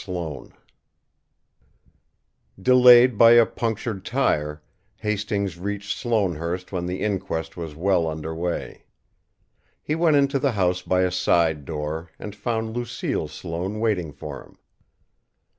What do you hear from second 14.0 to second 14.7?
for him.